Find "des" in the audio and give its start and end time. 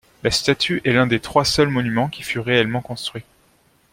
1.05-1.19